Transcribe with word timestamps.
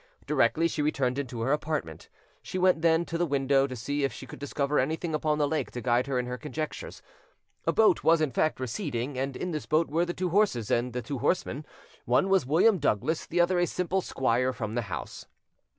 Directly 0.25 0.67
she 0.67 0.81
returned 0.81 1.19
into 1.19 1.41
her 1.41 1.51
apartment, 1.53 2.09
she 2.41 2.57
went 2.57 2.81
then 2.81 3.05
to 3.05 3.19
the 3.19 3.25
window 3.27 3.67
to 3.67 3.75
see 3.75 4.03
if 4.03 4.11
she 4.11 4.25
could 4.25 4.39
discover 4.39 4.79
anything 4.79 5.13
upon 5.13 5.37
the 5.37 5.47
lake 5.47 5.69
to 5.73 5.79
guide 5.79 6.07
her 6.07 6.17
in 6.17 6.25
her 6.25 6.39
conjectures: 6.39 7.03
a 7.67 7.71
boat 7.71 8.03
was 8.03 8.19
in 8.19 8.31
fact 8.31 8.59
receding, 8.59 9.15
and 9.15 9.35
in 9.37 9.51
this 9.51 9.67
boat 9.67 9.89
were 9.91 10.03
the 10.03 10.15
two 10.15 10.29
horses 10.29 10.71
and 10.71 10.93
the 10.93 11.03
two 11.03 11.19
horsemen; 11.19 11.67
one 12.05 12.29
was 12.29 12.47
William 12.47 12.79
Douglas, 12.79 13.27
the 13.27 13.39
other 13.39 13.59
a 13.59 13.67
simple 13.67 14.01
squire 14.01 14.51
from 14.51 14.73
the 14.73 14.81
house. 14.89 15.27